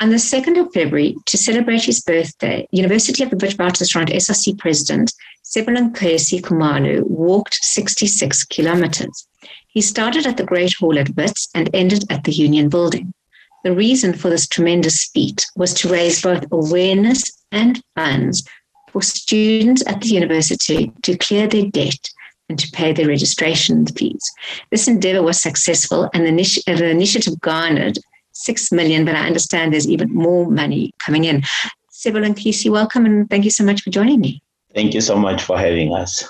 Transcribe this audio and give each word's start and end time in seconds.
On 0.00 0.10
the 0.10 0.16
2nd 0.16 0.60
of 0.60 0.72
February, 0.72 1.16
to 1.26 1.36
celebrate 1.36 1.82
his 1.82 2.00
birthday, 2.00 2.68
University 2.70 3.24
of 3.24 3.30
the 3.30 3.36
Witwatersrand 3.36 4.14
SRC 4.14 4.56
president, 4.56 5.12
Cebolenkosi 5.44 6.40
Khumalo, 6.40 7.02
walked 7.02 7.54
66 7.54 8.44
kilometers. 8.44 9.26
He 9.66 9.80
started 9.80 10.24
at 10.24 10.36
the 10.36 10.44
Great 10.44 10.74
Hall 10.74 10.96
at 11.00 11.16
Wits 11.16 11.48
and 11.52 11.68
ended 11.74 12.04
at 12.12 12.22
the 12.22 12.32
Union 12.32 12.68
Building. 12.68 13.12
The 13.64 13.74
reason 13.74 14.12
for 14.12 14.30
this 14.30 14.46
tremendous 14.46 15.06
feat 15.06 15.44
was 15.56 15.74
to 15.74 15.88
raise 15.88 16.22
both 16.22 16.44
awareness 16.52 17.24
and 17.50 17.82
funds 17.96 18.46
for 18.92 19.02
students 19.02 19.84
at 19.84 20.00
the 20.00 20.08
university 20.08 20.92
to 21.02 21.18
clear 21.18 21.48
their 21.48 21.66
debt 21.66 22.08
and 22.48 22.56
to 22.56 22.70
pay 22.70 22.92
their 22.92 23.08
registration 23.08 23.84
fees. 23.84 24.30
This 24.70 24.86
endeavor 24.86 25.22
was 25.22 25.40
successful 25.40 26.08
and 26.14 26.24
the, 26.24 26.30
initi- 26.30 26.64
the 26.64 26.88
initiative 26.88 27.40
garnered 27.40 27.98
six 28.38 28.70
million, 28.70 29.04
but 29.04 29.16
I 29.16 29.26
understand 29.26 29.72
there's 29.72 29.88
even 29.88 30.14
more 30.14 30.50
money 30.50 30.92
coming 30.98 31.24
in. 31.24 31.42
Cebolenkosi, 31.92 32.70
welcome 32.70 33.04
and 33.04 33.28
thank 33.28 33.44
you 33.44 33.50
so 33.50 33.64
much 33.64 33.82
for 33.82 33.90
joining 33.90 34.20
me. 34.20 34.42
Thank 34.74 34.94
you 34.94 35.00
so 35.00 35.16
much 35.16 35.42
for 35.42 35.58
having 35.58 35.92
us. 35.92 36.24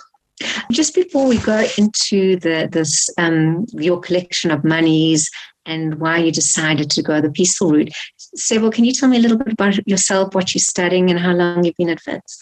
Just 0.71 0.95
before 0.95 1.27
we 1.27 1.39
go 1.39 1.67
into 1.77 2.37
the 2.37 2.69
this 2.71 3.11
um, 3.19 3.67
your 3.73 4.01
collection 4.01 4.51
of 4.51 4.65
monies 4.65 5.29
and 5.67 5.97
why 5.97 6.19
you 6.19 6.33
decided 6.33 6.91
to 6.91 7.03
go 7.03 7.21
the 7.21 7.31
peaceful 7.31 7.73
route, 7.73 7.93
Sebel, 8.37 8.73
can 8.73 8.85
you 8.85 8.93
tell 8.93 9.09
me 9.09 9.19
a 9.19 9.21
little 9.21 9.37
bit 9.37 9.53
about 9.53 9.87
yourself, 9.87 10.35
what 10.35 10.55
you're 10.55 10.61
studying, 10.61 11.11
and 11.11 11.19
how 11.19 11.33
long 11.33 11.65
you've 11.65 11.77
been 11.77 11.91
at 11.91 12.01
Wits? 12.07 12.39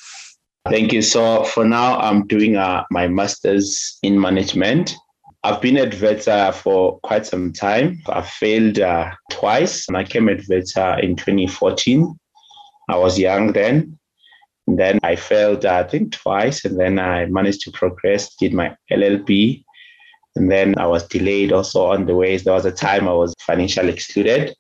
Thank 0.69 0.93
you. 0.93 1.01
So 1.01 1.45
for 1.45 1.65
now, 1.65 1.99
I'm 1.99 2.27
doing 2.27 2.57
uh, 2.57 2.85
my 2.91 3.09
master's 3.09 3.99
in 4.03 4.21
management 4.21 4.95
I've 5.47 5.61
been 5.61 5.77
at 5.77 6.01
Wits 6.01 6.25
for 6.61 6.99
quite 7.05 7.25
some 7.25 7.53
time. 7.53 8.03
I 8.09 8.23
failed 8.23 8.81
uh, 8.81 9.13
twice, 9.31 9.87
and 9.87 9.97
I 9.97 10.03
came 10.03 10.29
at 10.29 10.41
Wits 10.49 10.77
in 10.77 11.15
2014. 11.15 12.19
I 12.89 12.97
was 12.97 13.17
young 13.17 13.53
then. 13.53 13.97
And 14.67 14.77
then 14.77 14.99
I 15.05 15.15
failed, 15.15 15.65
uh, 15.65 15.75
I 15.75 15.85
think, 15.85 16.11
twice, 16.11 16.65
and 16.65 16.81
then 16.81 16.99
I 16.99 17.27
managed 17.27 17.61
to 17.61 17.71
progress, 17.71 18.35
did 18.35 18.55
my 18.55 18.77
LLB, 18.91 19.63
and 20.35 20.51
then 20.51 20.77
I 20.79 20.87
was 20.89 21.07
delayed 21.07 21.53
also 21.53 21.87
on 21.93 22.07
the 22.07 22.17
ways. 22.17 22.43
There 22.43 22.55
was 22.55 22.67
a 22.67 22.73
time 22.73 23.07
I 23.07 23.13
was 23.13 23.33
financially 23.39 23.93
excluded. 23.93 24.53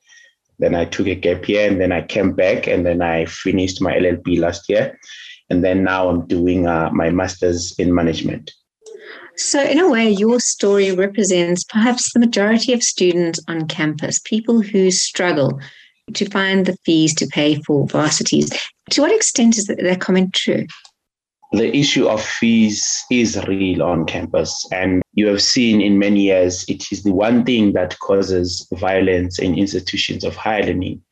Then 0.61 0.77
I 0.77 0.85
took 0.85 1.09
a 1.09 1.17
gap 1.17 1.49
year, 1.49 1.69
and 1.69 1.81
then 1.81 1.91
I 1.91 2.03
came 2.03 2.33
back, 2.33 2.69
and 2.69 2.87
then 2.87 3.03
I 3.03 3.25
finished 3.25 3.83
my 3.83 3.93
LLB 3.93 4.39
last 4.39 4.69
year. 4.69 4.97
And 5.51 5.65
then 5.65 5.83
now 5.83 6.09
I'm 6.09 6.29
doing 6.29 6.69
uh, 6.69 6.91
my 6.93 7.11
master's 7.11 7.75
in 7.77 7.93
management. 7.93 8.53
So, 9.39 9.63
in 9.63 9.79
a 9.79 9.91
way, 9.91 10.11
your 10.11 10.41
story 10.41 10.93
represents 10.93 11.63
perhaps 11.65 12.13
the 12.13 12.21
majority 12.21 12.73
of 12.73 12.83
students 12.83 13.39
on 13.49 13.69
campus, 13.69 14.19
people 14.19 14.63
who 14.63 14.91
struggle 14.91 15.61
to 16.15 16.25
find 16.31 16.65
the 16.65 16.77
fees 16.87 17.15
to 17.17 17.27
pay 17.27 17.61
for 17.63 17.87
varsities. 17.87 18.51
To 18.91 19.03
what 19.03 19.13
extent 19.13 19.59
is 19.59 19.67
that 19.67 20.01
comment 20.01 20.33
true? 20.33 20.67
The 21.53 21.77
issue 21.77 22.09
of 22.09 22.23
fees 22.23 23.05
is 23.11 23.39
real 23.47 23.83
on 23.83 24.07
campus. 24.07 24.67
And 24.73 25.03
you 25.13 25.27
have 25.27 25.43
seen 25.43 25.83
in 25.83 25.99
many 25.99 26.23
years, 26.23 26.65
it 26.69 26.91
is 26.91 27.03
the 27.03 27.13
one 27.13 27.45
thing 27.45 27.73
that 27.75 27.99
causes 27.99 28.67
violence 28.75 29.39
in 29.39 29.59
institutions 29.59 30.25
of 30.25 30.35
higher 30.35 30.65
learning. 30.65 31.03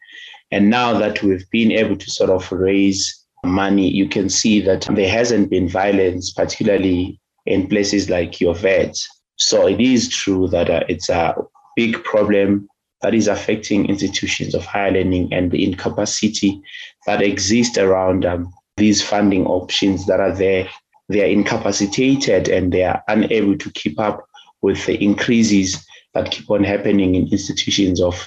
And 0.50 0.70
now 0.70 0.98
that 0.98 1.22
we've 1.22 1.48
been 1.50 1.72
able 1.72 1.96
to 1.96 2.10
sort 2.10 2.30
of 2.30 2.50
raise 2.50 3.22
money, 3.44 3.88
you 3.88 4.08
can 4.08 4.28
see 4.28 4.60
that 4.62 4.86
there 4.90 5.10
hasn't 5.10 5.50
been 5.50 5.68
violence, 5.68 6.32
particularly 6.32 7.20
in 7.46 7.68
places 7.68 8.10
like 8.10 8.40
your 8.40 8.54
Wits. 8.54 9.08
So 9.36 9.66
it 9.66 9.80
is 9.80 10.08
true 10.08 10.48
that 10.48 10.70
uh, 10.70 10.84
it's 10.88 11.08
a 11.08 11.34
big 11.76 12.02
problem 12.04 12.68
that 13.02 13.14
is 13.14 13.28
affecting 13.28 13.86
institutions 13.86 14.54
of 14.54 14.64
higher 14.64 14.92
learning 14.92 15.32
and 15.32 15.50
the 15.50 15.64
incapacity 15.64 16.62
that 17.06 17.20
exists 17.20 17.76
around 17.76 18.24
um, 18.24 18.52
these 18.76 19.02
funding 19.02 19.46
options 19.46 20.06
that 20.06 20.20
are 20.20 20.34
there. 20.34 20.68
They 21.08 21.22
are 21.22 21.30
incapacitated 21.30 22.48
and 22.48 22.72
they 22.72 22.84
are 22.84 23.02
unable 23.08 23.58
to 23.58 23.70
keep 23.72 24.00
up 24.00 24.24
with 24.62 24.86
the 24.86 25.02
increases 25.02 25.84
that 26.14 26.30
keep 26.30 26.50
on 26.50 26.64
happening 26.64 27.14
in 27.14 27.28
institutions 27.30 28.00
of 28.00 28.26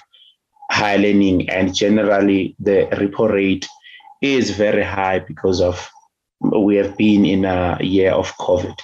higher 0.70 1.00
learning. 1.00 1.50
And 1.50 1.74
generally, 1.74 2.56
the 2.60 2.88
repo 2.92 3.32
rate 3.32 3.68
is 4.22 4.52
very 4.52 4.84
high 4.84 5.20
because 5.20 5.60
of 5.62 5.90
we 6.40 6.76
have 6.76 6.96
been 6.98 7.26
in 7.26 7.46
a 7.46 7.78
year 7.82 8.12
of 8.12 8.32
COVID. 8.38 8.78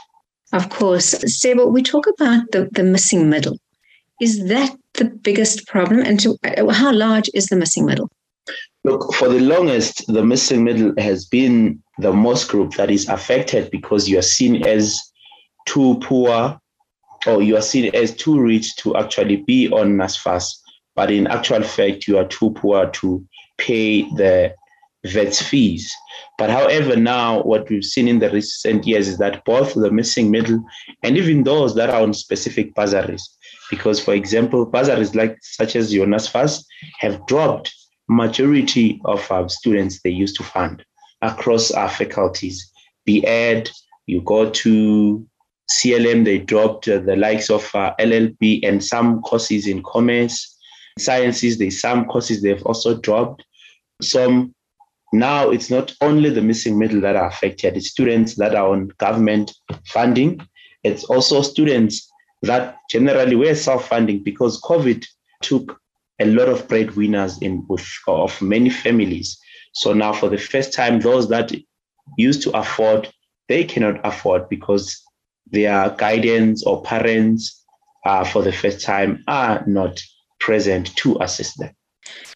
Of 0.54 0.70
course. 0.70 1.16
Seba, 1.26 1.66
we 1.66 1.82
talk 1.82 2.06
about 2.08 2.52
the, 2.52 2.70
the 2.72 2.84
missing 2.84 3.30
middle. 3.30 3.58
Is 4.22 4.48
that 4.48 4.76
the 4.94 5.06
biggest 5.06 5.68
problem? 5.68 6.00
And 6.02 6.20
to, 6.20 6.38
uh, 6.44 6.72
how 6.72 6.94
large 6.94 7.30
is 7.34 7.48
the 7.48 7.56
missing 7.56 7.86
middle? 7.86 8.10
Look, 8.84 9.14
for 9.16 9.30
the 9.30 9.40
longest, 9.40 10.06
the 10.08 10.24
missing 10.24 10.64
middle 10.64 10.94
has 11.00 11.26
been 11.26 11.82
the 11.98 12.14
most 12.14 12.50
group 12.50 12.74
that 12.76 12.92
is 12.92 13.08
affected 13.10 13.72
because 13.72 14.08
you 14.08 14.20
are 14.20 14.24
seen 14.38 14.66
as 14.68 15.00
too 15.66 16.00
poor 16.04 16.60
or 17.26 17.42
you 17.42 17.58
are 17.58 17.62
seen 17.62 17.94
as 17.96 18.16
too 18.16 18.40
rich 18.40 18.76
to 18.78 18.96
actually 18.96 19.38
be 19.38 19.72
on 19.72 19.94
NSFAS. 19.98 20.46
But 20.96 21.10
in 21.10 21.26
actual 21.28 21.64
fact, 21.64 22.08
you 22.08 22.18
are 22.20 22.28
too 22.28 22.52
poor 22.52 22.88
to 22.88 23.26
pay 23.58 24.04
the 24.18 24.54
Wits 25.04 25.42
fees. 25.42 25.92
But 26.38 26.50
however, 26.50 26.96
now 26.96 27.44
what 27.44 27.70
we've 27.70 27.84
seen 27.84 28.08
in 28.08 28.20
the 28.20 28.30
recent 28.30 28.88
years 28.88 29.08
is 29.08 29.18
that 29.18 29.44
both 29.46 29.74
the 29.74 29.92
missing 29.92 30.32
middle 30.32 30.64
and 31.04 31.18
even 31.18 31.44
those 31.44 31.76
that 31.76 31.90
are 31.90 32.02
on 32.02 32.14
specific 32.14 32.74
bursaries, 32.74 33.28
because 33.70 34.00
for 34.00 34.14
example, 34.14 34.66
bursaries 34.66 35.14
like 35.14 35.38
such 35.42 35.76
as 35.76 35.92
Jonas 35.92 36.30
NSFAS 36.30 36.64
have 37.00 37.26
dropped 37.28 37.74
majority 38.08 39.02
of 39.06 39.30
our 39.32 39.50
students 39.50 40.02
they 40.02 40.10
used 40.10 40.38
to 40.38 40.44
fund 40.44 40.84
across 41.22 41.72
our 41.72 41.90
faculties. 41.90 42.72
Be 43.06 43.26
ed, 43.26 43.70
you 44.06 44.22
go 44.22 44.50
to 44.50 45.26
CLM, 45.72 46.26
they 46.26 46.40
dropped 46.40 46.88
uh, 46.88 47.00
the 47.00 47.16
likes 47.16 47.50
of 47.50 47.70
uh, 47.74 47.94
LLB 48.00 48.66
and 48.68 48.84
some 48.84 49.22
courses 49.22 49.68
in 49.68 49.82
commerce, 49.84 50.58
sciences, 51.00 51.58
there's 51.58 51.80
some 51.80 52.06
courses 52.06 52.42
they've 52.42 52.64
also 52.64 52.96
dropped. 52.98 53.44
Some 54.02 54.53
now 55.14 55.52
it's 55.52 55.70
not 55.70 55.94
only 56.02 56.32
the 56.32 56.42
missing 56.42 56.80
middle 56.80 57.00
that 57.02 57.16
are 57.16 57.28
affected, 57.28 57.78
it's 57.78 57.92
students 57.92 58.34
that 58.36 58.56
are 58.56 58.70
on 58.70 58.92
government 58.98 59.54
funding. 59.86 60.42
It's 60.84 61.04
also 61.04 61.44
students 61.44 62.12
that 62.42 62.78
generally 62.90 63.36
were 63.36 63.54
self-funding 63.54 64.24
because 64.24 64.60
COVID 64.62 65.06
took 65.44 65.80
a 66.20 66.26
lot 66.26 66.50
of 66.50 66.68
breadwinners 66.68 67.40
in 67.44 67.64
with 67.70 67.88
of 68.08 68.42
many 68.42 68.72
families. 68.72 69.38
So 69.74 69.94
now 69.94 70.14
for 70.14 70.30
the 70.30 70.38
first 70.38 70.74
time, 70.74 71.00
those 71.00 71.30
that 71.30 71.52
used 72.18 72.42
to 72.44 72.58
afford, 72.58 73.08
they 73.48 73.64
cannot 73.64 74.02
afford 74.04 74.50
because 74.50 75.00
their 75.46 75.92
guidance 75.92 76.64
or 76.64 76.82
parents 76.82 77.64
uh, 78.06 78.26
for 78.26 78.42
the 78.42 78.52
first 78.52 78.82
time 78.82 79.24
are 79.28 79.64
not 79.68 80.02
present 80.40 80.96
to 80.98 81.18
assist 81.22 81.60
them. 81.60 81.74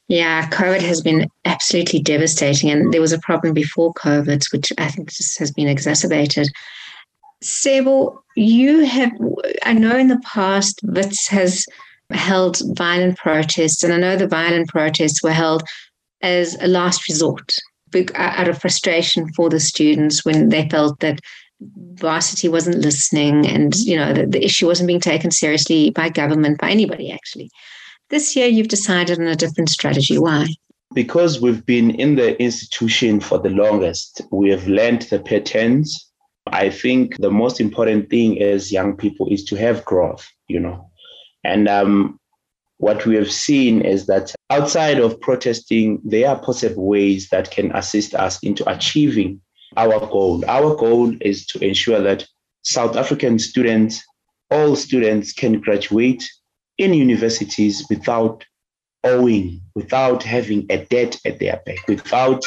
Yeah, 0.07 0.49
COVID 0.49 0.81
has 0.81 1.01
been 1.01 1.29
absolutely 1.45 1.99
devastating. 1.99 2.69
And 2.69 2.93
there 2.93 3.01
was 3.01 3.11
a 3.11 3.19
problem 3.19 3.53
before 3.53 3.93
COVID, 3.95 4.51
which 4.53 4.71
I 4.77 4.89
think 4.89 5.11
just 5.11 5.37
has 5.39 5.51
been 5.51 5.67
exacerbated. 5.67 6.49
Sable, 7.41 8.23
you 8.35 8.85
have, 8.85 9.11
I 9.63 9.73
know 9.73 9.97
in 9.97 10.07
the 10.07 10.21
past, 10.23 10.79
Wits 10.83 11.27
has 11.27 11.65
held 12.11 12.61
violent 12.77 13.17
protests, 13.17 13.83
and 13.83 13.93
I 13.93 13.97
know 13.97 14.15
the 14.15 14.27
violent 14.27 14.69
protests 14.69 15.21
were 15.21 15.31
held 15.31 15.63
as 16.21 16.55
a 16.61 16.67
last 16.67 17.07
resort 17.07 17.53
out 18.15 18.47
of 18.47 18.59
frustration 18.59 19.31
for 19.33 19.49
the 19.49 19.59
students 19.59 20.25
when 20.25 20.49
they 20.49 20.67
felt 20.69 20.99
that 20.99 21.19
varsity 21.93 22.47
wasn't 22.47 22.77
listening 22.77 23.47
and 23.47 23.75
you 23.77 23.95
know 23.95 24.13
the, 24.13 24.25
the 24.27 24.43
issue 24.43 24.67
wasn't 24.67 24.85
being 24.85 24.99
taken 24.99 25.31
seriously 25.31 25.89
by 25.89 26.07
government 26.07 26.59
by 26.59 26.69
anybody 26.69 27.11
actually 27.11 27.49
this 28.09 28.35
year, 28.35 28.47
you've 28.47 28.67
decided 28.67 29.19
on 29.19 29.27
a 29.27 29.35
different 29.35 29.69
strategy. 29.69 30.17
Why? 30.17 30.47
Because 30.93 31.41
we've 31.41 31.65
been 31.65 31.91
in 31.91 32.15
the 32.15 32.41
institution 32.41 33.19
for 33.19 33.37
the 33.37 33.49
longest, 33.49 34.21
we 34.31 34.49
have 34.49 34.67
learned 34.67 35.03
the 35.03 35.19
patterns. 35.19 36.09
I 36.47 36.69
think 36.69 37.17
the 37.17 37.31
most 37.31 37.59
important 37.59 38.09
thing 38.09 38.41
as 38.41 38.71
young 38.71 38.95
people 38.95 39.27
is 39.29 39.43
to 39.45 39.55
have 39.57 39.83
growth, 39.83 40.25
you 40.47 40.59
know. 40.59 40.89
And 41.43 41.67
um, 41.67 42.19
what 42.77 43.05
we 43.05 43.15
have 43.15 43.31
seen 43.31 43.81
is 43.81 44.05
that 44.07 44.33
outside 44.49 44.99
of 44.99 45.19
protesting, 45.19 45.99
there 46.05 46.29
are 46.29 46.39
possible 46.39 46.85
ways 46.85 47.29
that 47.29 47.51
can 47.51 47.75
assist 47.75 48.15
us 48.15 48.41
into 48.43 48.67
achieving 48.69 49.41
our 49.75 49.99
goal. 49.99 50.43
Our 50.47 50.75
goal 50.75 51.13
is 51.21 51.45
to 51.47 51.63
ensure 51.63 51.99
that 52.01 52.25
South 52.63 52.95
African 52.95 53.39
students, 53.39 54.03
all 54.49 54.75
students, 54.75 55.33
can 55.33 55.59
graduate 55.59 56.23
in 56.77 56.93
universities 56.93 57.85
without 57.89 58.45
owing, 59.03 59.61
without 59.75 60.23
having 60.23 60.65
a 60.69 60.85
debt 60.85 61.19
at 61.25 61.39
their 61.39 61.61
back, 61.65 61.87
without 61.87 62.43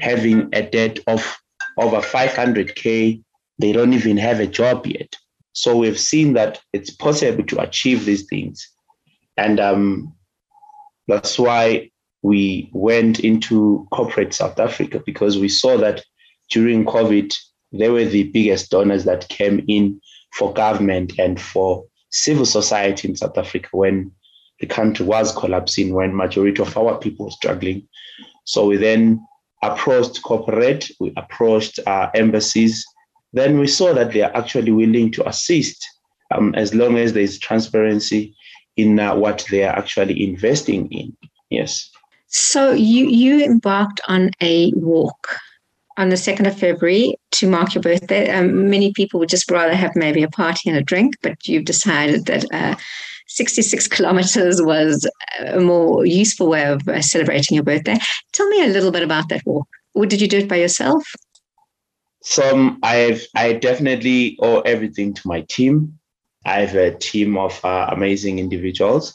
having 0.00 0.48
a 0.52 0.62
debt 0.62 0.98
of 1.06 1.36
over 1.78 1.98
500K. 1.98 3.22
They 3.58 3.72
don't 3.72 3.92
even 3.92 4.16
have 4.16 4.40
a 4.40 4.46
job 4.46 4.86
yet. 4.86 5.16
So 5.52 5.76
we've 5.76 5.98
seen 5.98 6.32
that 6.34 6.60
it's 6.72 6.90
possible 6.90 7.44
to 7.44 7.60
achieve 7.60 8.04
these 8.04 8.26
things. 8.26 8.66
And 9.36 9.60
um, 9.60 10.14
that's 11.08 11.38
why 11.38 11.90
we 12.22 12.70
went 12.72 13.20
into 13.20 13.86
corporate 13.92 14.32
South 14.32 14.58
Africa 14.58 15.02
because 15.04 15.38
we 15.38 15.48
saw 15.48 15.76
that 15.78 16.02
during 16.50 16.84
COVID, 16.84 17.34
they 17.72 17.88
were 17.88 18.04
the 18.04 18.24
biggest 18.24 18.70
donors 18.70 19.04
that 19.04 19.28
came 19.28 19.64
in 19.68 20.00
for 20.34 20.52
government 20.52 21.12
and 21.18 21.40
for 21.40 21.84
civil 22.12 22.46
society 22.46 23.08
in 23.08 23.16
South 23.16 23.36
Africa 23.36 23.68
when 23.72 24.12
the 24.60 24.66
country 24.66 25.04
was 25.04 25.34
collapsing, 25.34 25.92
when 25.92 26.14
majority 26.14 26.62
of 26.62 26.76
our 26.76 26.96
people 26.98 27.26
were 27.26 27.32
struggling. 27.32 27.86
So 28.44 28.66
we 28.66 28.76
then 28.76 29.26
approached 29.62 30.22
corporate, 30.22 30.88
we 31.00 31.12
approached 31.16 31.80
our 31.86 32.10
embassies. 32.14 32.84
Then 33.32 33.58
we 33.58 33.66
saw 33.66 33.94
that 33.94 34.12
they 34.12 34.22
are 34.22 34.36
actually 34.36 34.72
willing 34.72 35.10
to 35.12 35.28
assist 35.28 35.84
um, 36.32 36.54
as 36.54 36.74
long 36.74 36.96
as 36.96 37.12
there 37.12 37.22
is 37.22 37.38
transparency 37.38 38.34
in 38.76 38.98
uh, 38.98 39.14
what 39.14 39.44
they 39.50 39.64
are 39.64 39.76
actually 39.76 40.22
investing 40.24 40.90
in. 40.92 41.16
Yes. 41.50 41.90
So 42.28 42.72
you 42.72 43.06
you 43.06 43.44
embarked 43.44 44.00
on 44.08 44.30
a 44.40 44.72
walk 44.74 45.36
on 45.96 46.08
the 46.08 46.16
2nd 46.16 46.46
of 46.46 46.58
February 46.58 47.16
to 47.32 47.48
mark 47.48 47.74
your 47.74 47.82
birthday. 47.82 48.30
Um, 48.30 48.70
many 48.70 48.92
people 48.92 49.20
would 49.20 49.28
just 49.28 49.50
rather 49.50 49.74
have 49.74 49.92
maybe 49.94 50.22
a 50.22 50.28
party 50.28 50.68
and 50.68 50.78
a 50.78 50.82
drink, 50.82 51.14
but 51.22 51.46
you've 51.46 51.64
decided 51.64 52.26
that 52.26 52.44
uh, 52.52 52.76
66 53.28 53.88
kilometers 53.96 54.62
was 54.62 55.08
a 55.46 55.60
more 55.60 56.06
useful 56.06 56.48
way 56.48 56.64
of 56.64 56.86
uh, 56.88 57.02
celebrating 57.02 57.54
your 57.54 57.64
birthday. 57.64 57.98
Tell 58.32 58.48
me 58.48 58.64
a 58.64 58.68
little 58.68 58.90
bit 58.90 59.02
about 59.02 59.28
that 59.28 59.44
walk. 59.46 59.68
Or 59.94 60.06
did 60.06 60.20
you 60.20 60.28
do 60.28 60.38
it 60.38 60.48
by 60.48 60.56
yourself? 60.56 61.04
Some 62.22 62.78
I've 62.82 63.26
I 63.34 63.54
definitely 63.54 64.38
owe 64.40 64.60
everything 64.60 65.12
to 65.14 65.28
my 65.28 65.40
team. 65.42 65.98
I 66.46 66.60
have 66.60 66.76
a 66.76 66.96
team 66.96 67.36
of 67.36 67.62
uh, 67.64 67.88
amazing 67.90 68.38
individuals 68.38 69.12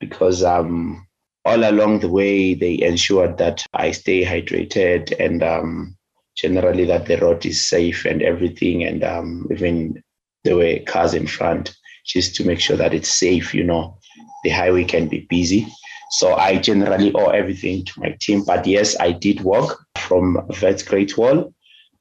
because 0.00 0.44
um, 0.44 1.06
all 1.44 1.68
along 1.68 2.00
the 2.00 2.08
way 2.08 2.54
they 2.54 2.80
ensured 2.80 3.38
that 3.38 3.64
I 3.72 3.90
stay 3.92 4.24
hydrated 4.24 5.18
and 5.18 5.42
um, 5.42 5.96
generally 6.36 6.84
that 6.84 7.06
the 7.06 7.18
road 7.18 7.44
is 7.46 7.66
safe 7.66 8.04
and 8.04 8.22
everything. 8.22 8.84
And 8.84 9.04
um, 9.04 9.46
even 9.50 10.02
there 10.44 10.56
were 10.56 10.78
cars 10.86 11.14
in 11.14 11.26
front 11.26 11.74
just 12.06 12.34
to 12.36 12.44
make 12.44 12.60
sure 12.60 12.76
that 12.76 12.94
it's 12.94 13.08
safe. 13.08 13.54
You 13.54 13.64
know, 13.64 13.98
the 14.44 14.50
highway 14.50 14.84
can 14.84 15.08
be 15.08 15.26
busy. 15.28 15.66
So 16.12 16.34
I 16.34 16.58
generally 16.58 17.12
owe 17.14 17.30
everything 17.30 17.84
to 17.86 18.00
my 18.00 18.16
team. 18.20 18.44
But 18.44 18.66
yes, 18.66 18.96
I 19.00 19.12
did 19.12 19.40
walk 19.40 19.84
from 19.96 20.46
Wits 20.60 20.82
Great 20.82 21.12
Hall 21.12 21.54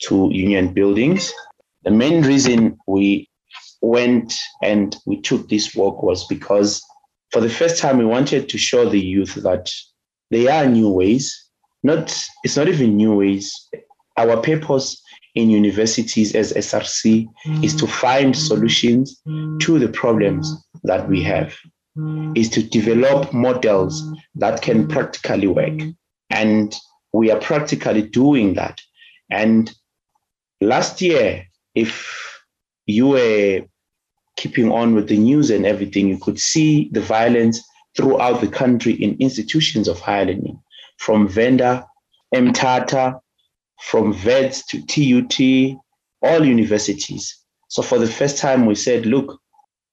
to 0.03 0.29
Union 0.33 0.73
Buildings. 0.73 1.31
The 1.83 1.91
main 1.91 2.23
reason 2.23 2.77
we 2.87 3.29
went 3.81 4.37
and 4.61 4.95
we 5.05 5.21
took 5.21 5.49
this 5.49 5.73
walk 5.75 6.03
was 6.03 6.25
because 6.27 6.81
for 7.31 7.41
the 7.41 7.49
first 7.49 7.77
time 7.79 7.97
we 7.97 8.05
wanted 8.05 8.49
to 8.49 8.57
show 8.57 8.87
the 8.87 8.99
youth 8.99 9.35
that 9.35 9.71
there 10.29 10.51
are 10.51 10.67
new 10.67 10.89
ways. 10.89 11.49
Not 11.83 12.15
it's 12.43 12.57
not 12.57 12.67
even 12.67 12.97
new 12.97 13.15
ways. 13.15 13.69
Our 14.21 14.37
purpose 14.41 15.01
in 15.35 15.49
universities 15.49 16.35
as 16.35 16.53
SRC 16.53 17.25
is 17.63 17.75
to 17.77 17.87
find 17.87 18.35
solutions 18.35 19.21
to 19.61 19.79
the 19.79 19.87
problems 19.87 20.53
that 20.83 21.07
we 21.07 21.23
have, 21.23 21.55
is 22.35 22.49
to 22.49 22.61
develop 22.61 23.33
models 23.33 24.03
that 24.35 24.61
can 24.61 24.87
practically 24.87 25.47
work. 25.47 25.79
And 26.29 26.75
we 27.13 27.31
are 27.31 27.39
practically 27.39 28.03
doing 28.03 28.53
that. 28.55 28.81
And 29.29 29.73
last 30.59 31.01
year, 31.01 31.45
if 31.75 31.93
you 32.85 33.07
were 33.07 33.61
keeping 34.35 34.71
on 34.71 34.93
with 34.95 35.07
the 35.07 35.17
news 35.17 35.49
and 35.49 35.65
everything, 35.65 36.09
you 36.09 36.17
could 36.17 36.39
see 36.39 36.89
the 36.91 37.01
violence 37.01 37.61
throughout 37.95 38.41
the 38.41 38.47
country 38.47 38.93
in 38.93 39.17
institutions 39.19 39.87
of 39.87 39.99
higher 39.99 40.25
learning, 40.25 40.59
from 40.97 41.27
Venda, 41.27 41.85
Mthatha, 42.33 43.20
from 43.81 44.15
Wits 44.23 44.65
to 44.67 44.85
TUT, 44.85 45.77
all 46.21 46.45
universities. 46.45 47.37
So 47.67 47.81
for 47.81 47.97
the 47.97 48.07
first 48.07 48.37
time, 48.37 48.65
we 48.65 48.75
said, 48.75 49.05
look, 49.05 49.39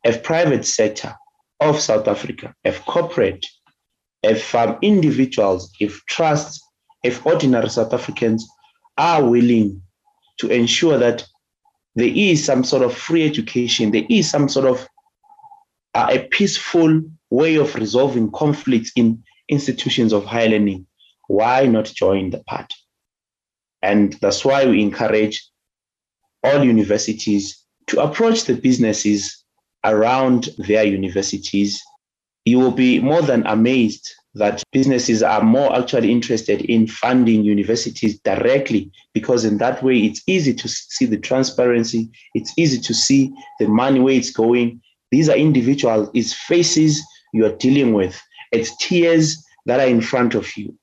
if 0.05 0.23
private 0.23 0.67
sector 0.67 1.15
of 1.61 1.81
South 1.81 2.07
Africa, 2.07 2.55
if 2.65 2.85
corporate, 2.87 3.45
if 4.23 4.55
um, 4.55 4.79
individuals, 4.83 5.71
if 5.81 6.05
trusts, 6.07 6.61
if 7.03 7.25
ordinary 7.25 7.71
South 7.71 7.93
Africans 7.93 8.47
are 8.97 9.25
willing 9.25 9.83
to 10.39 10.49
ensure 10.49 10.99
that 10.99 11.27
there 11.95 12.13
is 12.13 12.45
some 12.45 12.65
sort 12.65 12.83
of 12.83 12.95
free 12.97 13.25
education, 13.27 13.91
there 13.91 14.07
is 14.11 14.31
some 14.31 14.49
sort 14.49 14.67
of 14.67 14.87
uh, 15.95 16.09
a 16.11 16.21
peaceful 16.29 17.03
way 17.31 17.57
of 17.57 17.75
resolving 17.75 18.31
conflicts 18.33 18.93
in 18.97 19.23
institutions 19.49 20.13
of 20.13 20.25
higher 20.25 20.49
learning, 20.49 20.87
why 21.27 21.67
not 21.67 21.87
join 21.87 22.31
the 22.31 22.39
party? 22.45 22.75
And 23.83 24.15
that's 24.21 24.45
why 24.45 24.67
we 24.67 24.83
encourage 24.83 25.47
all 26.43 26.65
universities 26.65 27.65
to 27.89 28.03
approach 28.03 28.45
the 28.45 28.55
businesses 28.55 29.45
around 29.85 30.51
their 30.59 30.85
universities. 30.85 31.81
You 32.45 32.59
will 32.59 32.73
be 32.73 33.01
more 33.01 33.23
than 33.23 33.47
amazed 33.47 34.13
that 34.35 34.63
businesses 34.73 35.23
are 35.23 35.43
more 35.43 35.77
actually 35.77 36.11
interested 36.13 36.63
in 36.63 36.87
funding 36.87 37.45
universities 37.45 38.19
directly 38.21 38.91
because 39.15 39.45
in 39.45 39.59
that 39.59 39.83
way 39.83 39.99
it's 39.99 40.23
easy 40.27 40.55
to 40.55 40.69
see 40.69 41.07
the 41.07 41.19
transparency 41.19 42.11
it's 42.35 42.53
easy 42.57 42.79
to 42.79 42.95
see 42.95 43.33
the 43.59 43.67
money 43.67 44.01
where 44.01 44.15
it's 44.15 44.31
going 44.31 44.81
these 45.11 45.29
are 45.29 45.37
individuals 45.37 46.11
it's 46.15 46.33
faces 46.33 47.03
you 47.33 47.45
are 47.45 47.57
dealing 47.57 47.95
with 47.95 48.21
it's 48.53 48.77
tears 48.77 49.43
that 49.67 49.81
are 49.81 49.89
in 49.89 50.01
front 50.01 50.35
of 50.35 50.57
you 50.57 50.77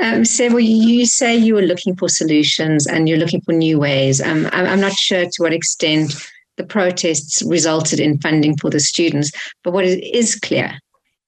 um, 0.00 0.24
so 0.24 0.56
you 0.56 1.06
say 1.06 1.36
you 1.36 1.54
were 1.54 1.62
looking 1.62 1.96
for 1.96 2.08
solutions 2.08 2.86
and 2.86 3.08
you're 3.08 3.18
looking 3.18 3.42
for 3.42 3.52
new 3.52 3.78
ways. 3.78 4.20
Um, 4.20 4.48
I'm 4.52 4.80
not 4.80 4.92
sure 4.92 5.24
to 5.24 5.42
what 5.42 5.52
extent 5.52 6.14
the 6.56 6.64
protests 6.64 7.42
resulted 7.42 8.00
in 8.00 8.18
funding 8.18 8.56
for 8.56 8.70
the 8.70 8.80
students, 8.80 9.30
but 9.64 9.72
what 9.72 9.84
is 9.84 10.34
clear 10.36 10.78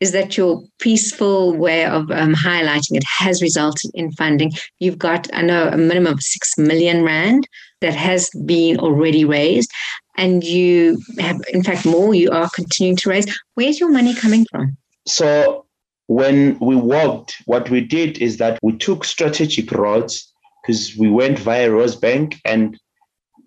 is 0.00 0.12
that 0.12 0.36
your 0.36 0.62
peaceful 0.80 1.56
way 1.56 1.86
of 1.86 2.10
um, 2.10 2.34
highlighting 2.34 2.96
it 2.96 3.04
has 3.04 3.40
resulted 3.40 3.90
in 3.94 4.12
funding. 4.12 4.52
You've 4.78 4.98
got, 4.98 5.28
I 5.32 5.42
know, 5.42 5.68
a 5.68 5.76
minimum 5.76 6.14
of 6.14 6.22
six 6.22 6.58
million 6.58 7.04
rand 7.04 7.48
that 7.80 7.94
has 7.94 8.28
been 8.44 8.78
already 8.78 9.24
raised, 9.24 9.70
and 10.16 10.44
you 10.44 11.00
have, 11.18 11.40
in 11.52 11.62
fact, 11.62 11.86
more. 11.86 12.14
You 12.14 12.30
are 12.30 12.50
continuing 12.54 12.96
to 12.98 13.10
raise. 13.10 13.26
Where's 13.54 13.80
your 13.80 13.90
money 13.90 14.14
coming 14.14 14.46
from? 14.50 14.76
So 15.06 15.63
when 16.06 16.58
we 16.60 16.76
walked, 16.76 17.36
what 17.46 17.70
we 17.70 17.80
did 17.80 18.18
is 18.18 18.36
that 18.38 18.58
we 18.62 18.76
took 18.76 19.04
strategic 19.04 19.72
roads 19.72 20.32
because 20.62 20.96
we 20.96 21.10
went 21.10 21.38
via 21.38 21.68
Rosebank. 21.70 22.40
And 22.44 22.78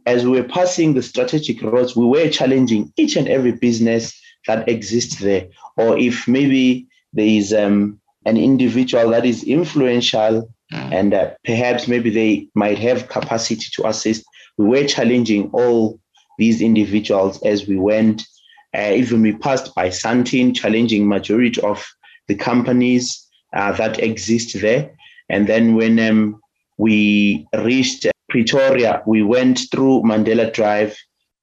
as 0.06 0.26
we 0.26 0.40
were 0.42 0.48
passing 0.48 0.94
the 0.94 1.04
strategic 1.04 1.62
roads, 1.62 1.96
we 1.96 2.06
were 2.06 2.30
challenging 2.30 2.92
each 2.98 3.16
and 3.16 3.28
every 3.28 3.52
business 3.52 4.20
that 4.48 4.68
exists 4.68 5.20
there. 5.20 5.48
Or 5.78 5.98
if 5.98 6.28
maybe 6.28 6.88
there 7.14 7.28
is 7.28 7.54
um, 7.54 8.00
an 8.26 8.38
individual 8.38 9.10
that 9.10 9.26
is 9.26 9.44
influential 9.44 10.50
mm. 10.74 10.94
and 10.94 11.14
uh, 11.14 11.32
perhaps 11.46 11.88
maybe 11.88 12.10
they 12.10 12.48
might 12.56 12.80
have 12.80 13.10
capacity 13.10 13.66
to 13.74 13.88
assist, 13.88 14.26
we 14.58 14.66
were 14.66 14.88
challenging 14.88 15.50
all 15.54 16.00
these 16.38 16.62
individuals 16.62 17.42
as 17.44 17.68
we 17.68 17.78
went. 17.78 18.24
Uh, 18.76 18.94
even 18.94 19.22
we 19.22 19.34
passed 19.34 19.74
by 19.76 19.90
Sandton, 19.90 20.56
challenging 20.56 21.08
majority 21.08 21.62
of 21.62 21.86
the 22.28 22.36
companies 22.36 23.26
uh, 23.54 23.72
that 23.74 24.02
exist 24.02 24.60
there. 24.62 24.92
And 25.30 25.48
then 25.48 25.76
when 25.76 26.00
um, 26.00 26.40
we 26.78 27.48
reached 27.56 28.08
Pretoria, 28.30 29.02
we 29.06 29.24
went 29.24 29.62
through 29.72 30.04
Mandela 30.04 30.52
Drive, 30.52 30.98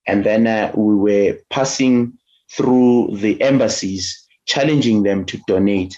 and 0.07 0.25
then 0.25 0.47
uh, 0.47 0.71
we 0.75 0.95
were 0.95 1.39
passing 1.51 2.13
through 2.53 3.09
the 3.13 3.41
embassies, 3.41 4.27
challenging 4.47 5.03
them 5.03 5.25
to 5.27 5.41
donate. 5.47 5.97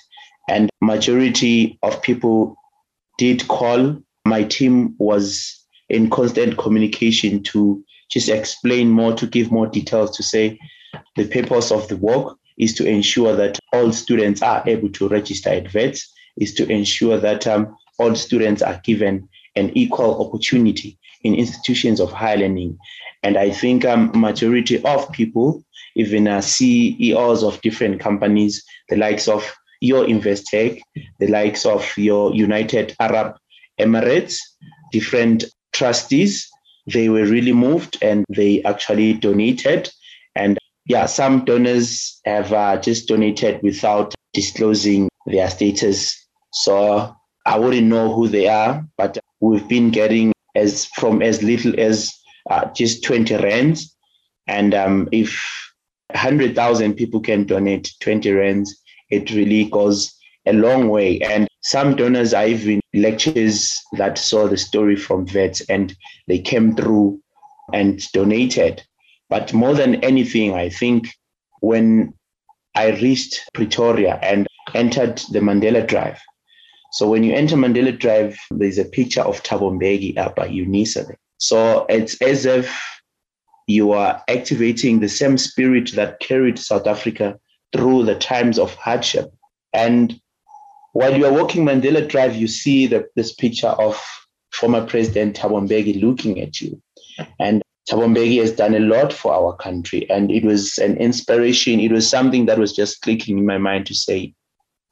And 0.49 0.71
majority 0.81 1.79
of 1.83 2.01
people 2.03 2.57
did 3.19 3.49
call. 3.49 3.97
My 4.25 4.45
team 4.45 4.95
was 4.99 5.53
in 5.89 6.09
constant 6.11 6.57
communication 6.57 7.43
to 7.45 7.83
just 8.11 8.29
explain 8.29 8.91
more, 8.91 9.13
to 9.15 9.27
give 9.27 9.51
more 9.51 9.67
details, 9.67 10.17
to 10.17 10.23
say 10.23 10.59
the 11.17 11.27
purpose 11.27 11.73
of 11.73 11.89
the 11.89 11.97
work 11.97 12.37
is 12.59 12.75
to 12.75 12.87
ensure 12.87 13.35
that 13.37 13.59
all 13.73 13.93
students 13.93 14.43
are 14.43 14.63
able 14.67 14.89
to 14.91 15.09
register 15.09 15.51
at 15.51 15.73
Wits, 15.75 16.13
is 16.37 16.55
to 16.55 16.69
ensure 16.71 17.19
that 17.19 17.47
um, 17.47 17.77
all 17.99 18.15
students 18.15 18.63
are 18.63 18.81
given 18.85 19.29
an 19.57 19.71
equal 19.77 20.27
opportunity 20.27 20.99
in 21.23 21.35
institutions 21.35 22.01
of 22.01 22.13
higher 22.13 22.37
learning. 22.37 22.79
And 23.23 23.37
I 23.37 23.51
think 23.51 23.85
um, 23.85 24.13
majority 24.15 24.83
of 24.85 25.11
people, 25.13 25.65
even 25.97 26.29
uh, 26.29 26.41
CEOs 26.41 27.43
of 27.43 27.61
different 27.63 28.01
companies, 28.01 28.65
the 28.89 28.97
likes 28.97 29.29
of 29.29 29.51
your 29.81 30.05
Investec, 30.05 30.81
the 31.19 31.27
likes 31.27 31.67
of 31.67 31.91
your 31.97 32.35
United 32.35 32.95
Arab 33.01 33.37
Emirates, 33.81 34.39
different 34.93 35.45
trustees, 35.73 36.49
they 36.87 37.09
were 37.09 37.25
really 37.25 37.53
moved 37.53 37.99
and 38.03 38.25
they 38.29 38.63
actually 38.63 39.15
donated. 39.15 39.91
Yeah, 40.89 41.07
some 41.07 41.45
donors 41.45 42.21
have 42.25 42.53
uh, 42.53 42.77
just 42.81 43.09
donated 43.09 43.61
without 43.63 44.15
disclosing 44.33 45.09
their 45.27 45.51
status. 45.51 46.17
So 46.53 47.15
I 47.45 47.59
wouldn't 47.59 47.87
know 47.87 48.15
who 48.15 48.29
they 48.29 48.49
are, 48.49 48.87
but 48.97 49.19
we've 49.41 49.67
been 49.69 49.91
getting 49.91 50.33
as 50.55 50.87
from 50.87 51.23
as 51.23 51.43
little 51.43 51.79
as 51.79 52.13
uh, 52.51 52.67
just 52.67 53.05
20 53.05 53.35
rands. 53.37 53.95
And 54.47 54.75
um, 54.75 55.09
if 55.11 55.43
100,000 56.11 56.95
people 56.95 57.21
can 57.21 57.45
donate 57.45 57.93
20 58.01 58.31
rands, 58.33 58.81
it 59.11 59.31
really 59.33 59.65
goes 59.65 60.15
a 60.47 60.53
long 60.53 60.89
way. 60.89 61.21
And 61.21 61.49
some 61.63 61.97
donors 61.97 62.33
are 62.33 62.47
even 62.47 62.81
lectures 62.95 63.75
that 63.95 64.19
saw 64.19 64.47
the 64.47 64.57
story 64.57 64.95
from 64.95 65.27
Wits 65.35 65.63
and 65.69 65.95
they 66.29 66.39
came 66.39 66.77
through 66.77 67.21
and 67.73 68.01
donated. 68.13 68.83
But 69.29 69.53
more 69.53 69.75
than 69.75 69.97
anything, 70.05 70.55
I 70.55 70.69
think 70.69 71.09
when 71.61 72.15
I 72.75 72.91
reached 72.91 73.51
Pretoria 73.55 74.19
and 74.23 74.47
entered 74.75 75.19
the 75.31 75.41
Mandela 75.41 75.87
Drive. 75.87 76.21
So 76.93 77.09
when 77.09 77.25
you 77.25 77.35
enter 77.35 77.57
Mandela 77.57 77.99
Drive, 77.99 78.39
there's 78.51 78.79
a 78.79 78.85
picture 78.85 79.23
of 79.23 79.43
Thabo 79.43 79.73
Mbeki 79.73 80.19
up 80.19 80.37
by 80.37 80.49
UNISA. 80.49 81.15
So 81.39 81.87
it's 81.89 82.21
as 82.23 82.47
if 82.47 82.79
you 83.67 83.93
are 83.93 84.23
activating 84.29 85.01
the 85.01 85.09
same 85.09 85.39
spirit 85.39 85.93
that 85.93 86.21
carried 86.21 86.59
South 86.59 86.87
Africa 86.87 87.39
through 87.73 88.05
the 88.05 88.15
times 88.15 88.59
of 88.59 88.75
hardship. 88.75 89.33
And 89.73 90.21
while 90.93 91.17
you 91.17 91.27
are 91.27 91.33
walking 91.33 91.65
Mandela 91.65 92.07
Drive, 92.09 92.37
you 92.37 92.49
see 92.49 92.87
the, 92.87 93.07
this 93.17 93.35
picture 93.35 93.69
of 93.69 94.01
former 94.53 94.87
President 94.87 95.37
Thabo 95.37 95.67
Mbeki 95.67 96.01
looking 96.01 96.41
at 96.41 96.61
you. 96.61 96.81
And 97.41 97.63
Thabo 97.89 98.09
Mbeki 98.09 98.41
has 98.41 98.53
done 98.53 98.75
a 98.75 98.81
lot 98.81 99.13
for 99.13 99.33
our 99.33 99.55
country. 99.57 100.09
And 100.11 100.31
it 100.31 100.45
was 100.45 100.79
an 100.79 100.97
inspiration. 100.97 101.79
It 101.81 101.93
was 101.93 102.09
something 102.09 102.47
that 102.47 102.59
was 102.59 102.75
just 102.75 103.01
clicking 103.03 103.39
in 103.39 103.47
my 103.47 103.59
mind 103.59 103.87
to 103.87 103.95
say, 103.95 104.35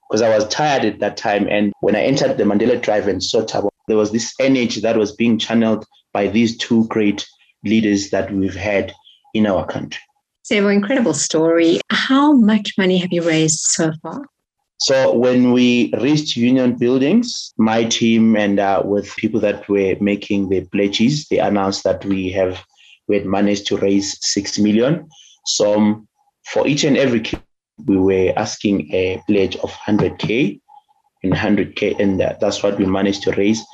because 0.08 0.22
I 0.22 0.34
was 0.34 0.46
tired 0.48 0.84
at 0.84 1.00
that 1.00 1.16
time. 1.16 1.48
And 1.48 1.72
when 1.80 1.96
I 1.96 2.02
entered 2.02 2.38
the 2.38 2.44
Mandela 2.44 2.80
Drive 2.80 3.08
and 3.08 3.22
saw 3.22 3.42
Thabo, 3.42 3.70
there 3.88 3.96
was 3.96 4.12
this 4.12 4.32
energy 4.38 4.80
that 4.80 4.96
was 4.96 5.12
being 5.12 5.38
channeled 5.38 5.84
by 6.12 6.28
these 6.28 6.56
two 6.56 6.86
great 6.86 7.26
leaders 7.64 8.10
that 8.10 8.32
we've 8.32 8.54
had 8.54 8.92
in 9.34 9.46
our 9.46 9.66
country. 9.66 10.00
So, 10.42 10.68
incredible 10.68 11.14
story. 11.14 11.80
How 11.90 12.32
much 12.32 12.74
money 12.78 12.98
have 12.98 13.12
you 13.12 13.22
raised 13.22 13.60
so 13.60 13.92
far? 14.02 14.24
So 14.78 15.14
when 15.16 15.52
we 15.52 15.92
reached 16.00 16.36
Union 16.36 16.76
Buildings, 16.76 17.54
my 17.56 17.84
team 17.84 18.36
and 18.36 18.58
uh, 18.58 18.82
with 18.84 19.16
people 19.16 19.40
that 19.40 19.66
were 19.68 19.96
making 20.00 20.50
the 20.50 20.66
pledges, 20.66 21.26
they 21.28 21.38
announced 21.38 21.84
that 21.84 22.04
we 22.04 22.30
have 22.32 22.62
we 23.08 23.16
had 23.16 23.26
managed 23.26 23.66
to 23.66 23.76
raise 23.76 24.18
six 24.24 24.58
million. 24.58 25.08
So 25.46 26.06
for 26.46 26.66
each 26.66 26.84
and 26.84 26.96
every 26.96 27.20
kid, 27.20 27.42
we 27.86 27.96
were 27.96 28.32
asking 28.36 28.92
a 28.94 29.20
pledge 29.26 29.56
of 29.56 29.72
100k 29.72 30.60
and 31.22 31.32
100k, 31.32 31.98
and 31.98 32.20
that's 32.20 32.62
what 32.62 32.78
we 32.78 32.86
managed 32.86 33.22
to 33.24 33.32
raise. 33.32 33.64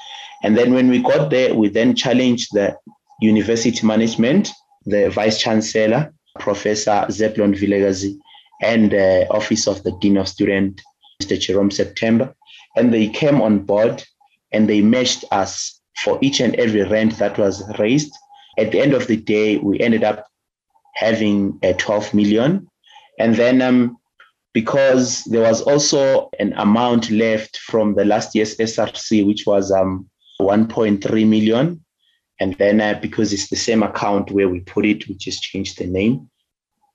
And 0.43 0.57
then 0.57 0.73
when 0.73 0.89
we 0.89 1.03
got 1.03 1.31
there, 1.31 1.55
we 1.55 1.69
then 1.69 1.95
challenged 1.95 2.49
the 2.53 2.77
university 3.21 3.87
management, 3.87 4.49
the 4.87 5.11
vice 5.11 5.39
chancellor, 5.39 6.15
Professor 6.39 7.05
Zeblon 7.09 7.55
Vilakazi, 7.55 8.17
and 8.63 8.91
the 8.91 9.27
office 9.31 9.67
of 9.67 9.83
the 9.83 9.93
dean 10.01 10.17
of 10.17 10.29
student 10.29 10.81
Mr. 11.21 11.39
Jerome 11.39 11.71
September, 11.71 12.35
and 12.77 12.93
they 12.93 13.09
came 13.09 13.41
on 13.41 13.61
board 13.61 14.03
and 14.53 14.69
they 14.69 14.81
matched 14.81 15.25
us 15.31 15.81
for 16.03 16.19
each 16.23 16.41
and 16.41 16.55
every 16.57 16.83
rent 16.83 17.19
that 17.19 17.37
was 17.37 17.63
raised. 17.79 18.13
At 18.59 18.73
the 18.73 18.81
end 18.81 18.95
of 18.95 19.07
the 19.07 19.17
day, 19.17 19.59
we 19.59 19.81
ended 19.81 20.05
up 20.05 20.27
having 20.95 21.59
a 21.63 21.75
12 21.75 22.15
million. 22.15 22.69
And 23.19 23.37
then 23.37 23.63
um, 23.63 23.99
because 24.53 25.25
there 25.25 25.43
was 25.43 25.63
also 25.63 26.31
an 26.39 26.53
amount 26.55 27.11
left 27.11 27.59
from 27.59 27.95
the 27.95 28.05
last 28.05 28.35
year's 28.35 28.57
SRC, 28.57 29.27
which 29.27 29.45
was 29.47 29.71
um, 29.71 30.09
1.3 30.41 31.29
million. 31.29 31.85
And 32.41 32.55
then 32.55 32.81
uh, 32.81 32.99
because 33.01 33.33
it's 33.33 33.49
the 33.49 33.57
same 33.57 33.83
account 33.83 34.31
where 34.31 34.49
we 34.49 34.61
put 34.61 34.87
it, 34.87 35.09
we 35.09 35.15
just 35.15 35.43
changed 35.43 35.79
the 35.79 35.87
name. 35.87 36.31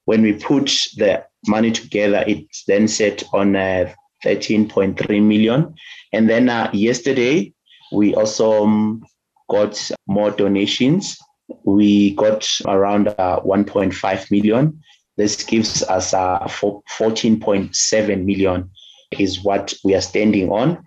When 0.06 0.22
we 0.22 0.34
put 0.34 0.66
the 0.98 1.24
money 1.48 1.72
together, 1.72 2.24
it's 2.28 2.64
then 2.66 2.88
set 2.88 3.24
on 3.34 3.56
uh, 3.56 3.94
13.3 4.24 5.24
million. 5.24 5.76
And 6.12 6.30
then 6.30 6.50
uh, 6.50 6.70
yesterday, 6.74 7.54
we 7.92 8.16
also 8.16 8.64
um, 8.64 9.04
got 9.50 9.92
more 10.08 10.32
donations. 10.32 11.18
We 11.64 12.16
got 12.16 12.48
around 12.66 13.10
uh, 13.10 13.40
1.5 13.42 14.32
million. 14.32 14.82
This 15.18 15.44
gives 15.44 15.84
us 15.84 16.14
uh, 16.14 16.40
14.7 16.40 18.26
million 18.26 18.70
is 19.12 19.44
what 19.44 19.74
we 19.84 19.96
are 19.96 20.02
standing 20.02 20.52
on. 20.52 20.84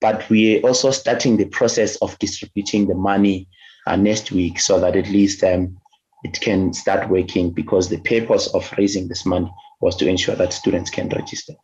But 0.00 0.28
we 0.28 0.58
are 0.58 0.66
also 0.66 0.90
starting 0.90 1.36
the 1.36 1.46
process 1.46 1.96
of 1.96 2.18
distributing 2.18 2.86
the 2.86 2.94
money 2.94 3.48
uh, 3.86 3.96
next 3.96 4.30
week 4.30 4.60
so 4.60 4.78
that 4.80 4.96
at 4.96 5.08
least 5.08 5.42
um, 5.42 5.76
it 6.22 6.40
can 6.40 6.72
start 6.72 7.08
working 7.08 7.50
because 7.50 7.88
the 7.88 8.00
purpose 8.00 8.48
of 8.48 8.72
raising 8.76 9.08
this 9.08 9.24
money 9.24 9.50
was 9.80 9.96
to 9.96 10.08
ensure 10.08 10.36
that 10.36 10.52
students 10.52 10.90
can 10.90 11.08
register. 11.08 11.54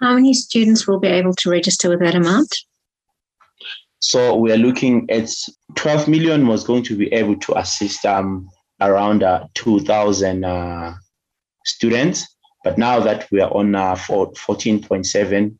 How 0.00 0.14
many 0.14 0.34
students 0.34 0.86
will 0.86 1.00
be 1.00 1.08
able 1.08 1.34
to 1.34 1.50
register 1.50 1.88
with 1.88 2.00
that 2.00 2.14
amount? 2.14 2.54
So 4.00 4.36
we 4.36 4.52
are 4.52 4.58
looking 4.58 5.10
at 5.10 5.30
12 5.76 6.08
million 6.08 6.46
was 6.46 6.64
going 6.64 6.82
to 6.84 6.96
be 6.96 7.12
able 7.12 7.36
to 7.36 7.58
assist 7.58 8.04
um, 8.04 8.48
around 8.80 9.22
uh, 9.22 9.46
2,000 9.54 10.44
uh, 10.44 10.94
students. 11.64 12.26
But 12.62 12.78
now 12.78 13.00
that 13.00 13.26
we 13.30 13.40
are 13.40 13.52
on 13.54 13.74
uh, 13.74 13.94
14.7, 13.94 15.56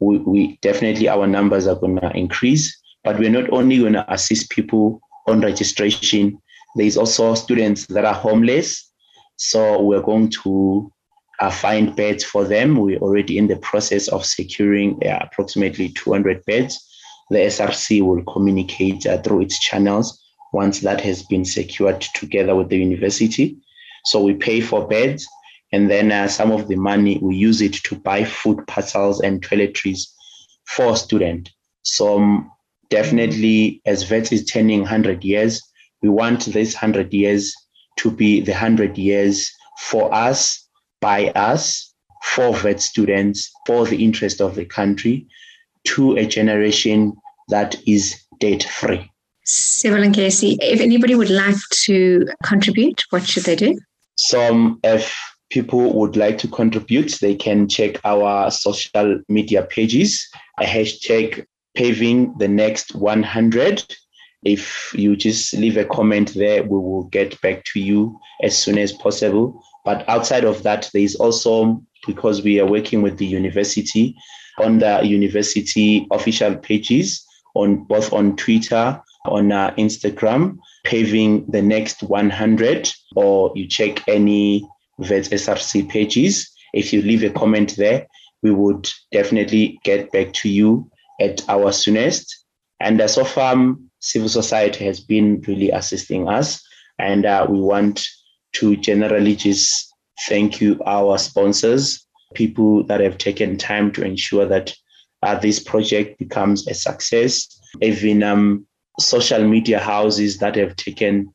we, 0.00 0.18
we 0.18 0.58
definitely 0.62 1.08
our 1.08 1.26
numbers 1.26 1.66
are 1.66 1.76
going 1.76 1.96
to 1.96 2.10
increase. 2.16 2.76
But 3.04 3.18
we're 3.18 3.30
not 3.30 3.50
only 3.52 3.78
going 3.78 3.94
to 3.94 4.12
assist 4.12 4.50
people 4.50 5.00
on 5.26 5.40
registration, 5.40 6.38
there's 6.76 6.96
also 6.96 7.34
students 7.34 7.86
that 7.86 8.04
are 8.04 8.14
homeless. 8.14 8.90
So 9.36 9.82
we're 9.82 10.02
going 10.02 10.30
to 10.42 10.92
uh, 11.40 11.50
find 11.50 11.94
beds 11.94 12.24
for 12.24 12.44
them. 12.44 12.76
We're 12.76 12.98
already 12.98 13.38
in 13.38 13.46
the 13.46 13.56
process 13.56 14.08
of 14.08 14.24
securing 14.24 14.98
uh, 15.04 15.18
approximately 15.22 15.90
200 15.90 16.44
beds. 16.44 16.87
The 17.30 17.38
SRC 17.38 18.02
will 18.02 18.22
communicate 18.24 19.06
uh, 19.06 19.18
through 19.18 19.42
its 19.42 19.58
channels 19.58 20.18
once 20.52 20.80
that 20.80 21.00
has 21.02 21.22
been 21.22 21.44
secured 21.44 22.00
together 22.00 22.56
with 22.56 22.68
the 22.68 22.78
university. 22.78 23.56
So 24.04 24.22
we 24.22 24.34
pay 24.34 24.60
for 24.60 24.86
beds, 24.86 25.26
and 25.72 25.90
then 25.90 26.10
uh, 26.10 26.28
some 26.28 26.50
of 26.50 26.68
the 26.68 26.76
money 26.76 27.18
we 27.20 27.36
use 27.36 27.60
it 27.60 27.74
to 27.74 27.96
buy 27.96 28.24
food 28.24 28.66
parcels 28.66 29.20
and 29.20 29.42
toiletries 29.42 30.06
for 30.64 30.96
students. 30.96 31.50
So 31.82 32.16
um, 32.16 32.50
definitely, 32.88 33.82
as 33.84 34.10
Wits 34.10 34.32
is 34.32 34.46
turning 34.46 34.80
100 34.80 35.24
years, 35.24 35.62
we 36.02 36.08
want 36.08 36.46
this 36.46 36.74
100 36.74 37.12
years 37.12 37.54
to 37.98 38.10
be 38.10 38.40
the 38.40 38.52
100 38.52 38.96
years 38.96 39.50
for 39.80 40.12
us 40.14 40.66
by 41.00 41.28
us 41.30 41.94
for 42.22 42.56
Wits 42.62 42.86
students 42.86 43.50
for 43.66 43.84
the 43.86 44.02
interest 44.02 44.40
of 44.40 44.54
the 44.54 44.64
country 44.64 45.26
to 45.94 46.16
a 46.16 46.26
generation 46.26 47.12
that 47.48 47.76
is 47.86 48.16
debt 48.40 48.62
free. 48.62 49.10
Cebolenkosi, 49.46 50.58
if 50.60 50.80
anybody 50.80 51.14
would 51.14 51.30
like 51.30 51.56
to 51.84 52.26
contribute, 52.44 53.02
what 53.10 53.26
should 53.26 53.44
they 53.44 53.56
do? 53.56 53.78
Some, 54.16 54.78
if 54.84 55.16
people 55.50 55.94
would 55.98 56.16
like 56.16 56.36
to 56.38 56.48
contribute, 56.48 57.18
they 57.20 57.34
can 57.34 57.68
check 57.68 57.98
our 58.04 58.50
social 58.50 59.20
media 59.28 59.62
pages, 59.62 60.28
a 60.60 60.64
hashtag 60.64 61.46
paving 61.74 62.36
the 62.38 62.48
next 62.48 62.94
100. 62.94 63.84
If 64.44 64.92
you 64.94 65.16
just 65.16 65.54
leave 65.54 65.78
a 65.78 65.84
comment 65.86 66.34
there, 66.34 66.62
we 66.62 66.78
will 66.78 67.04
get 67.04 67.40
back 67.40 67.64
to 67.72 67.80
you 67.80 68.18
as 68.42 68.56
soon 68.56 68.76
as 68.76 68.92
possible. 68.92 69.62
But 69.84 70.06
outside 70.08 70.44
of 70.44 70.62
that, 70.64 70.90
there 70.92 71.02
is 71.02 71.16
also, 71.16 71.82
because 72.06 72.42
we 72.42 72.60
are 72.60 72.66
working 72.66 73.00
with 73.00 73.16
the 73.16 73.26
university, 73.26 74.14
on 74.60 74.78
the 74.78 75.00
university 75.04 76.06
official 76.10 76.56
pages, 76.56 77.24
on 77.54 77.84
both 77.84 78.12
on 78.12 78.36
Twitter, 78.36 79.00
on 79.26 79.52
uh, 79.52 79.74
Instagram, 79.76 80.58
paving 80.84 81.46
the 81.50 81.62
next 81.62 82.02
100, 82.02 82.90
or 83.16 83.52
you 83.54 83.66
check 83.66 84.06
any 84.08 84.68
Wits 84.98 85.28
SRC 85.28 85.88
pages. 85.88 86.50
If 86.74 86.92
you 86.92 87.02
leave 87.02 87.22
a 87.22 87.30
comment 87.30 87.76
there, 87.76 88.06
we 88.42 88.50
would 88.50 88.88
definitely 89.12 89.78
get 89.84 90.10
back 90.12 90.32
to 90.34 90.48
you 90.48 90.90
at 91.20 91.48
our 91.48 91.72
soonest. 91.72 92.44
And 92.80 93.00
uh, 93.00 93.08
so 93.08 93.24
far, 93.24 93.52
um, 93.52 93.90
civil 94.00 94.28
society 94.28 94.84
has 94.84 95.00
been 95.00 95.40
really 95.46 95.70
assisting 95.70 96.28
us, 96.28 96.62
and 96.98 97.26
uh, 97.26 97.46
we 97.48 97.60
want 97.60 98.06
to 98.54 98.76
generally 98.76 99.34
just 99.34 99.92
thank 100.26 100.60
you, 100.60 100.80
our 100.86 101.18
sponsors, 101.18 102.06
people 102.34 102.84
that 102.84 103.00
have 103.00 103.18
taken 103.18 103.56
time 103.56 103.92
to 103.92 104.04
ensure 104.04 104.46
that 104.46 104.74
uh, 105.22 105.38
this 105.38 105.58
project 105.58 106.18
becomes 106.18 106.66
a 106.68 106.74
success, 106.74 107.60
even 107.82 108.22
um, 108.22 108.66
social 109.00 109.46
media 109.46 109.78
houses 109.78 110.38
that 110.38 110.56
have 110.56 110.76
taken 110.76 111.32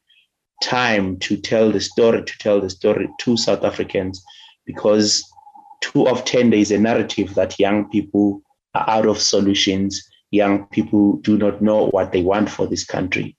time 0.61 1.17
to 1.19 1.35
tell 1.35 1.71
the 1.71 1.81
story, 1.81 2.23
to 2.23 2.37
tell 2.39 2.61
the 2.61 2.69
story 2.69 3.09
to 3.19 3.35
South 3.35 3.63
Africans, 3.63 4.23
because 4.65 5.23
too 5.81 6.07
often 6.07 6.49
there 6.49 6.59
is 6.59 6.71
a 6.71 6.77
narrative 6.77 7.35
that 7.35 7.59
young 7.59 7.89
people 7.89 8.41
are 8.73 8.89
out 8.89 9.05
of 9.05 9.19
solutions. 9.19 10.01
Young 10.31 10.65
people 10.67 11.17
do 11.17 11.37
not 11.37 11.61
know 11.61 11.87
what 11.87 12.11
they 12.11 12.23
want 12.23 12.49
for 12.49 12.65
this 12.65 12.85
country. 12.85 13.35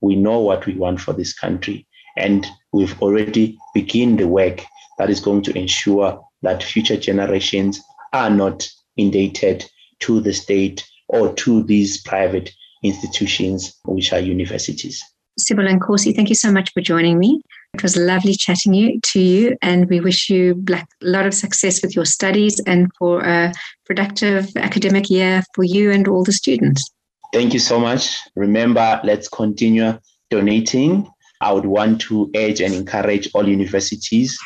We 0.00 0.16
know 0.16 0.38
what 0.38 0.66
we 0.66 0.74
want 0.74 1.00
for 1.00 1.12
this 1.12 1.34
country. 1.34 1.86
And 2.16 2.46
we've 2.72 3.00
already 3.02 3.58
begun 3.74 4.16
the 4.16 4.28
work 4.28 4.62
that 4.98 5.10
is 5.10 5.20
going 5.20 5.42
to 5.42 5.58
ensure 5.58 6.22
that 6.42 6.62
future 6.62 6.96
generations 6.96 7.80
are 8.12 8.30
not 8.30 8.68
indebted 8.96 9.64
to 10.00 10.20
the 10.20 10.32
state 10.32 10.86
or 11.08 11.32
to 11.34 11.62
these 11.64 12.00
private 12.02 12.50
institutions, 12.82 13.76
which 13.84 14.12
are 14.12 14.20
universities. 14.20 15.02
Cebolenkosi, 15.38 16.14
thank 16.14 16.28
you 16.28 16.34
so 16.34 16.52
much 16.52 16.72
for 16.72 16.80
joining 16.80 17.18
me. 17.18 17.40
It 17.74 17.82
was 17.82 17.96
lovely 17.96 18.34
chatting 18.34 18.74
you, 18.74 19.00
to 19.00 19.20
you, 19.20 19.56
and 19.62 19.88
we 19.88 20.00
wish 20.00 20.28
you 20.28 20.62
a 20.70 20.84
lot 21.02 21.26
of 21.26 21.34
success 21.34 21.82
with 21.82 21.94
your 21.94 22.04
studies 22.04 22.60
and 22.66 22.90
for 22.98 23.22
a 23.22 23.52
productive 23.86 24.48
academic 24.56 25.08
year 25.08 25.42
for 25.54 25.62
you 25.62 25.90
and 25.90 26.08
all 26.08 26.24
the 26.24 26.32
students. 26.32 26.90
Thank 27.32 27.54
you 27.54 27.60
so 27.60 27.78
much. 27.78 28.18
Remember, 28.34 29.00
let's 29.04 29.28
continue 29.28 29.98
donating. 30.30 31.08
I 31.40 31.52
would 31.52 31.64
want 31.64 32.00
to 32.02 32.30
urge 32.36 32.60
and 32.60 32.74
encourage 32.74 33.30
all 33.32 33.48
universities 33.48 34.36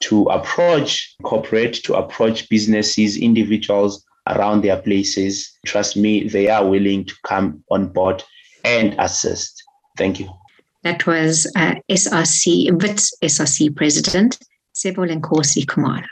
to 0.00 0.24
approach 0.24 1.14
corporate, 1.22 1.74
to 1.84 1.94
approach 1.94 2.48
businesses, 2.48 3.16
individuals 3.16 4.04
around 4.28 4.62
their 4.62 4.76
places. 4.76 5.58
Trust 5.66 5.96
me, 5.96 6.28
they 6.28 6.48
are 6.48 6.66
willing 6.66 7.04
to 7.04 7.14
come 7.26 7.62
on 7.70 7.88
board 7.88 8.22
and 8.64 8.94
assist. 8.98 9.62
Thank 9.96 10.20
you. 10.20 10.28
That 10.82 11.06
was 11.06 11.50
uh, 11.56 11.74
SRC, 11.90 12.80
WITS 12.80 13.14
SRC 13.22 13.76
President, 13.76 14.38
Cebolenkosi 14.74 15.66
Khumalo. 15.66 16.06